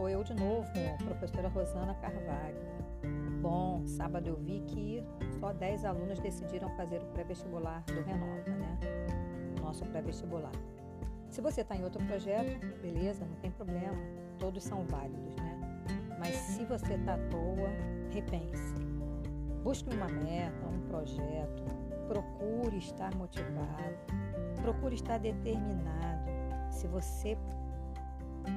sou 0.00 0.08
eu 0.08 0.24
de 0.24 0.32
novo, 0.32 0.66
professora 1.04 1.48
Rosana 1.48 1.94
Carvalho. 1.96 2.56
Bom, 3.42 3.86
sábado 3.86 4.28
eu 4.28 4.36
vi 4.36 4.60
que 4.66 5.04
só 5.38 5.52
10 5.52 5.84
alunos 5.84 6.18
decidiram 6.18 6.70
fazer 6.70 7.02
o 7.02 7.06
pré-vestibular 7.08 7.84
do 7.84 8.00
Renova, 8.00 8.48
né? 8.48 8.78
Nosso 9.60 9.84
pré-vestibular. 9.84 10.52
Se 11.28 11.42
você 11.42 11.60
está 11.60 11.76
em 11.76 11.84
outro 11.84 12.02
projeto, 12.06 12.66
beleza, 12.80 13.26
não 13.26 13.36
tem 13.42 13.50
problema, 13.50 13.98
todos 14.38 14.64
são 14.64 14.86
válidos, 14.86 15.36
né? 15.36 15.84
Mas 16.18 16.34
se 16.34 16.64
você 16.64 16.94
está 16.94 17.16
à 17.16 17.18
toa, 17.28 17.68
repense. 18.10 18.74
Busque 19.62 19.94
uma 19.94 20.08
meta, 20.08 20.66
um 20.66 20.80
projeto, 20.88 21.62
procure 22.08 22.78
estar 22.78 23.14
motivado, 23.16 23.98
procure 24.62 24.94
estar 24.94 25.18
determinado. 25.18 26.30
Se 26.70 26.86
você 26.86 27.36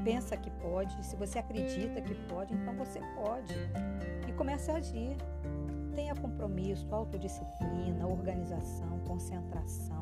pensa 0.04 0.36
que 0.38 0.50
pode, 0.50 1.04
se 1.06 1.16
você 1.16 1.40
acredita 1.40 2.02
que 2.02 2.16
pode, 2.28 2.54
então 2.54 2.74
você 2.76 3.00
pode. 3.16 3.54
E 4.28 4.32
comece 4.34 4.72
a 4.72 4.76
agir. 4.76 5.18
Tenha 5.96 6.16
compromisso, 6.16 6.88
autodisciplina, 6.94 8.08
organização, 8.08 9.00
concentração, 9.08 10.02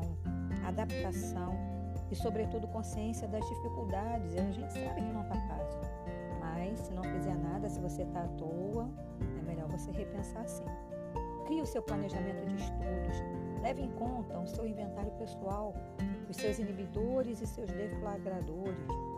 adaptação 0.64 1.54
e, 2.10 2.16
sobretudo, 2.16 2.66
consciência 2.68 3.28
das 3.28 3.46
dificuldades. 3.46 4.36
A 4.36 4.50
gente 4.50 4.72
sabe 4.72 5.02
que 5.02 5.12
não 5.12 5.22
está 5.22 5.34
fácil, 5.34 5.80
mas 6.40 6.78
se 6.78 6.94
não 6.94 7.02
fizer 7.02 7.34
nada, 7.34 7.68
se 7.68 7.80
você 7.80 8.02
está 8.02 8.22
à 8.22 8.28
toa, 8.28 8.88
é 9.38 9.42
melhor 9.42 9.68
você 9.68 9.90
repensar 9.90 10.48
sim. 10.48 10.64
Crie 11.44 11.60
o 11.60 11.66
seu 11.66 11.82
planejamento 11.82 12.46
de 12.46 12.54
estudos, 12.54 13.22
leve 13.60 13.82
em 13.82 13.90
conta 13.92 14.38
o 14.38 14.46
seu 14.46 14.66
inventário 14.66 15.12
pessoal, 15.12 15.74
os 16.28 16.36
seus 16.36 16.58
inibidores 16.58 17.42
e 17.42 17.46
seus 17.46 17.70
deflagradores 17.70 19.11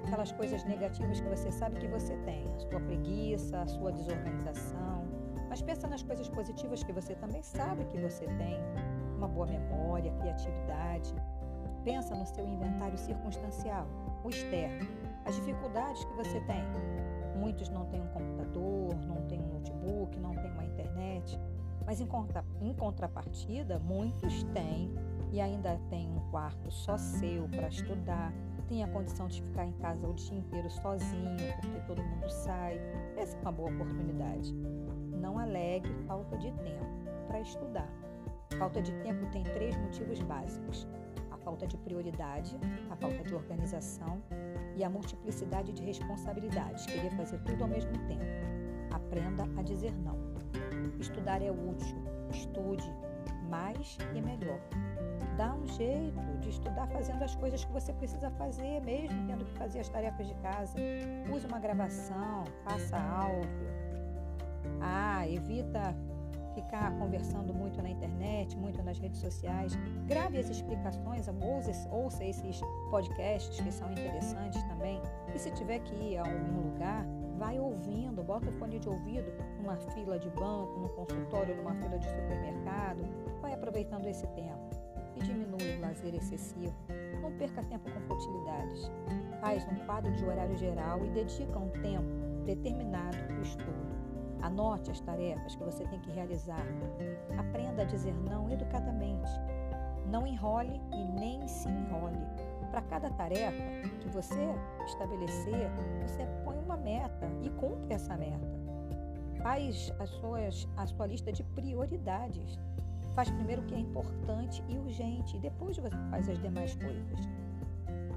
aquelas 0.00 0.32
coisas 0.32 0.64
negativas 0.64 1.20
que 1.20 1.28
você 1.28 1.50
sabe 1.50 1.78
que 1.78 1.86
você 1.86 2.16
tem, 2.18 2.44
a 2.54 2.58
sua 2.58 2.80
preguiça, 2.80 3.60
a 3.60 3.66
sua 3.66 3.92
desorganização. 3.92 5.04
Mas 5.48 5.62
pensa 5.62 5.86
nas 5.86 6.02
coisas 6.02 6.28
positivas 6.28 6.82
que 6.82 6.92
você 6.92 7.14
também 7.14 7.42
sabe 7.42 7.84
que 7.86 7.98
você 7.98 8.26
tem, 8.26 8.58
uma 9.16 9.28
boa 9.28 9.46
memória, 9.46 10.12
criatividade. 10.12 11.14
Pensa 11.84 12.14
no 12.14 12.26
seu 12.26 12.46
inventário 12.46 12.98
circunstancial, 12.98 13.86
o 14.24 14.28
externo, 14.28 14.88
as 15.24 15.34
dificuldades 15.36 16.04
que 16.04 16.14
você 16.14 16.40
tem. 16.40 16.62
Muitos 17.36 17.68
não 17.68 17.86
têm 17.86 18.00
um 18.00 18.08
computador, 18.08 18.94
não 19.06 19.26
têm 19.28 19.40
um 19.40 19.54
notebook, 19.54 20.18
não 20.18 20.34
têm 20.34 20.50
uma 20.50 20.64
internet, 20.64 21.38
mas 21.86 22.00
em, 22.00 22.06
contra, 22.06 22.44
em 22.60 22.72
contrapartida, 22.74 23.78
muitos 23.78 24.42
têm 24.54 24.94
e 25.32 25.40
ainda 25.40 25.78
têm 25.88 26.08
um 26.08 26.30
quarto 26.30 26.70
só 26.70 26.96
seu 26.96 27.48
para 27.48 27.68
estudar, 27.68 28.32
tem 28.70 28.84
a 28.84 28.88
condição 28.88 29.26
de 29.26 29.42
ficar 29.42 29.66
em 29.66 29.72
casa 29.72 30.06
o 30.06 30.14
dia 30.14 30.38
inteiro 30.38 30.70
sozinho, 30.70 31.36
porque 31.60 31.80
todo 31.88 32.00
mundo 32.04 32.30
sai, 32.30 32.80
essa 33.16 33.36
é 33.36 33.40
uma 33.40 33.50
boa 33.50 33.68
oportunidade. 33.68 34.54
Não 35.20 35.40
alegue 35.40 35.92
falta 36.06 36.38
de 36.38 36.52
tempo 36.52 36.86
para 37.26 37.40
estudar. 37.40 37.88
Falta 38.56 38.80
de 38.80 38.92
tempo 39.02 39.26
tem 39.32 39.42
três 39.42 39.76
motivos 39.76 40.20
básicos: 40.20 40.86
a 41.32 41.36
falta 41.36 41.66
de 41.66 41.76
prioridade, 41.78 42.56
a 42.88 42.94
falta 42.94 43.24
de 43.24 43.34
organização 43.34 44.22
e 44.76 44.84
a 44.84 44.88
multiplicidade 44.88 45.72
de 45.72 45.82
responsabilidades, 45.82 46.86
querer 46.86 47.10
fazer 47.16 47.40
tudo 47.40 47.64
ao 47.64 47.68
mesmo 47.68 47.92
tempo. 48.06 48.24
Aprenda 48.92 49.48
a 49.58 49.62
dizer 49.62 49.92
não. 49.98 50.16
Estudar 51.00 51.42
é 51.42 51.50
útil, 51.50 51.96
estude 52.30 52.88
mais 53.48 53.98
e 54.14 54.22
melhor 54.22 54.60
dá 55.36 55.54
um 55.54 55.66
jeito 55.66 56.20
de 56.40 56.50
estudar 56.50 56.86
fazendo 56.88 57.22
as 57.22 57.34
coisas 57.34 57.64
que 57.64 57.72
você 57.72 57.92
precisa 57.92 58.30
fazer, 58.32 58.80
mesmo 58.82 59.26
tendo 59.26 59.44
que 59.44 59.52
fazer 59.52 59.80
as 59.80 59.88
tarefas 59.88 60.26
de 60.26 60.34
casa. 60.36 60.78
Use 61.34 61.46
uma 61.46 61.58
gravação, 61.58 62.44
faça 62.64 62.98
áudio. 62.98 63.68
Ah, 64.80 65.26
evita 65.28 65.94
ficar 66.54 66.96
conversando 66.98 67.54
muito 67.54 67.80
na 67.82 67.90
internet, 67.90 68.56
muito 68.56 68.82
nas 68.82 68.98
redes 68.98 69.20
sociais. 69.20 69.76
Grave 70.06 70.38
as 70.38 70.50
explicações, 70.50 71.26
ouça, 71.28 71.88
ouça 71.90 72.24
esses 72.24 72.60
podcasts 72.90 73.60
que 73.60 73.72
são 73.72 73.90
interessantes 73.90 74.62
também. 74.64 75.00
E 75.34 75.38
se 75.38 75.50
tiver 75.52 75.78
que 75.80 75.94
ir 75.94 76.18
a 76.18 76.22
algum 76.22 76.70
lugar, 76.70 77.06
vai 77.38 77.58
ouvindo, 77.58 78.22
bota 78.22 78.50
o 78.50 78.52
fone 78.52 78.78
de 78.78 78.88
ouvido 78.88 79.32
numa 79.58 79.76
fila 79.76 80.18
de 80.18 80.28
banco, 80.30 80.78
num 80.78 80.88
consultório, 80.88 81.56
numa 81.56 81.74
fila 81.74 81.98
de 81.98 82.06
supermercado. 82.06 83.02
Vai 83.40 83.54
aproveitando 83.54 84.06
esse 84.06 84.26
tempo 84.28 84.79
e 85.20 85.24
diminui 85.24 85.76
o 85.76 85.80
lazer 85.80 86.14
excessivo. 86.14 86.74
Não 87.22 87.32
perca 87.32 87.62
tempo 87.64 87.90
com 87.90 88.00
futilidades. 88.00 88.90
Faz 89.40 89.66
um 89.68 89.76
quadro 89.86 90.12
de 90.12 90.24
horário 90.24 90.56
geral 90.56 91.04
e 91.04 91.10
dedica 91.10 91.58
um 91.58 91.68
tempo 91.68 92.08
determinado 92.44 93.16
para 93.16 93.38
o 93.38 93.42
estudo. 93.42 93.90
Anote 94.42 94.90
as 94.90 95.00
tarefas 95.00 95.54
que 95.54 95.64
você 95.64 95.84
tem 95.84 96.00
que 96.00 96.10
realizar. 96.10 96.64
Aprenda 97.38 97.82
a 97.82 97.84
dizer 97.84 98.14
não 98.28 98.50
educadamente. 98.50 99.30
Não 100.06 100.26
enrole 100.26 100.80
e 100.92 101.04
nem 101.18 101.46
se 101.46 101.68
enrole. 101.68 102.18
Para 102.70 102.82
cada 102.82 103.10
tarefa 103.10 103.62
que 104.00 104.08
você 104.08 104.54
estabelecer, 104.86 105.70
você 106.02 106.26
põe 106.44 106.56
uma 106.58 106.76
meta 106.76 107.28
e 107.42 107.50
cumpre 107.50 107.94
essa 107.94 108.16
meta. 108.16 108.48
Faz 109.42 109.92
as 109.98 110.10
suas, 110.10 110.68
a 110.76 110.86
sua 110.86 111.06
lista 111.06 111.32
de 111.32 111.42
prioridades. 111.42 112.58
Faz 113.20 113.30
primeiro 113.32 113.60
o 113.60 113.66
que 113.66 113.74
é 113.74 113.78
importante 113.78 114.64
e 114.66 114.78
urgente 114.78 115.36
e 115.36 115.40
depois 115.40 115.76
você 115.76 115.94
faz 116.08 116.26
as 116.26 116.40
demais 116.40 116.74
coisas. 116.74 117.28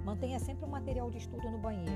Mantenha 0.05 0.39
sempre 0.39 0.63
um 0.63 0.69
material 0.69 1.11
de 1.11 1.17
estudo 1.17 1.51
no 1.51 1.57
banheiro, 1.57 1.91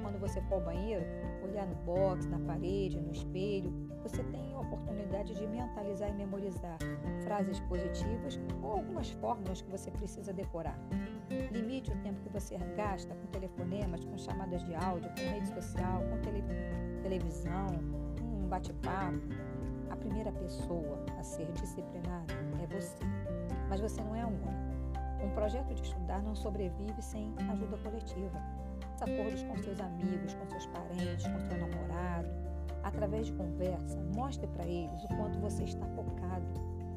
quando 0.00 0.16
você 0.20 0.40
for 0.42 0.54
ao 0.54 0.60
banheiro, 0.60 1.04
olhar 1.42 1.66
no 1.66 1.74
box, 1.74 2.24
na 2.28 2.38
parede, 2.38 3.00
no 3.00 3.10
espelho, 3.10 3.72
você 4.00 4.22
tem 4.22 4.54
a 4.54 4.60
oportunidade 4.60 5.34
de 5.34 5.44
mentalizar 5.44 6.08
e 6.08 6.12
memorizar 6.12 6.78
frases 7.24 7.58
positivas 7.58 8.38
ou 8.62 8.74
algumas 8.74 9.10
fórmulas 9.10 9.60
que 9.60 9.68
você 9.68 9.90
precisa 9.90 10.32
decorar. 10.32 10.78
Limite 11.50 11.90
o 11.90 11.96
tempo 11.96 12.20
que 12.20 12.28
você 12.28 12.56
gasta 12.76 13.12
com 13.12 13.26
telefonemas, 13.26 14.04
com 14.04 14.16
chamadas 14.16 14.62
de 14.62 14.72
áudio, 14.72 15.10
com 15.10 15.34
rede 15.34 15.48
social, 15.48 16.00
com 16.08 16.20
tele 16.20 16.44
televisão, 17.02 17.66
com 18.20 18.44
um 18.44 18.48
bate-papo. 18.48 19.55
A 19.90 19.96
primeira 19.96 20.32
pessoa 20.32 20.98
a 21.18 21.22
ser 21.22 21.50
disciplinada 21.52 22.34
é 22.62 22.66
você, 22.66 23.04
mas 23.68 23.80
você 23.80 24.02
não 24.02 24.14
é 24.14 24.22
a 24.22 24.26
única. 24.26 24.66
Um 25.22 25.30
projeto 25.30 25.74
de 25.74 25.82
estudar 25.82 26.22
não 26.22 26.34
sobrevive 26.34 27.00
sem 27.00 27.34
ajuda 27.50 27.76
coletiva. 27.78 28.42
Os 28.94 29.02
acordos 29.02 29.42
com 29.44 29.56
seus 29.58 29.80
amigos, 29.80 30.34
com 30.34 30.46
seus 30.46 30.66
parentes, 30.66 31.26
com 31.26 31.40
seu 31.40 31.58
namorado. 31.58 32.28
Através 32.82 33.26
de 33.26 33.32
conversa, 33.32 33.98
mostre 34.14 34.46
para 34.46 34.66
eles 34.66 35.04
o 35.04 35.08
quanto 35.08 35.38
você 35.38 35.64
está 35.64 35.86
focado 35.86 36.46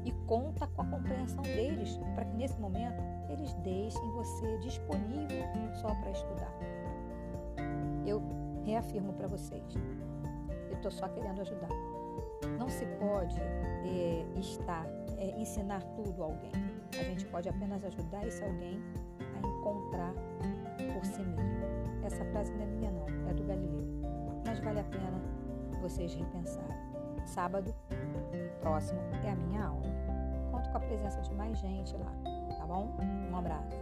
e 0.04 0.12
conta 0.26 0.66
com 0.68 0.82
a 0.82 0.86
compreensão 0.86 1.42
deles 1.42 1.98
para 2.14 2.24
que 2.24 2.36
nesse 2.36 2.58
momento 2.60 3.02
eles 3.28 3.52
deixem 3.54 4.10
você 4.12 4.58
disponível 4.58 5.44
só 5.80 5.94
para 5.94 6.10
estudar. 6.10 6.54
Eu 8.06 8.22
reafirmo 8.64 9.12
para 9.12 9.28
vocês, 9.28 9.74
eu 10.68 10.76
estou 10.76 10.90
só 10.90 11.08
querendo 11.08 11.40
ajudar. 11.40 11.89
Não 12.58 12.68
se 12.68 12.86
pode 12.98 13.40
é, 13.40 14.24
estar, 14.36 14.86
é, 15.18 15.40
ensinar 15.40 15.82
tudo 15.94 16.22
a 16.22 16.26
alguém. 16.26 16.52
A 16.98 17.02
gente 17.02 17.24
pode 17.26 17.48
apenas 17.48 17.84
ajudar 17.84 18.26
esse 18.26 18.42
alguém 18.42 18.82
a 19.20 19.46
encontrar 19.46 20.12
por 20.94 21.04
si 21.04 21.22
mesmo. 21.22 21.60
Essa 22.04 22.24
frase 22.26 22.52
não 22.52 22.62
é 22.62 22.66
minha 22.66 22.90
não, 22.90 23.06
é 23.28 23.34
do 23.34 23.44
Galileu. 23.44 23.84
Mas 24.46 24.58
vale 24.60 24.80
a 24.80 24.84
pena 24.84 25.20
vocês 25.80 26.14
repensarem. 26.14 26.76
Sábado 27.24 27.74
próximo 28.60 29.00
é 29.24 29.30
a 29.30 29.36
minha 29.36 29.64
aula. 29.64 29.86
Conto 30.50 30.68
com 30.70 30.76
a 30.76 30.80
presença 30.80 31.20
de 31.20 31.32
mais 31.34 31.58
gente 31.58 31.96
lá, 31.96 32.12
tá 32.58 32.66
bom? 32.66 32.96
Um 33.30 33.36
abraço. 33.36 33.78